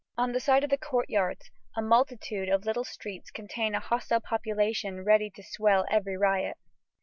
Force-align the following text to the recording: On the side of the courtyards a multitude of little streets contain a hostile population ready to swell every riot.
On 0.17 0.31
the 0.31 0.39
side 0.39 0.63
of 0.63 0.71
the 0.71 0.79
courtyards 0.79 1.51
a 1.75 1.81
multitude 1.83 2.49
of 2.49 2.65
little 2.65 2.83
streets 2.83 3.29
contain 3.29 3.75
a 3.75 3.79
hostile 3.79 4.19
population 4.19 5.03
ready 5.03 5.29
to 5.29 5.43
swell 5.43 5.85
every 5.91 6.17
riot. 6.17 6.57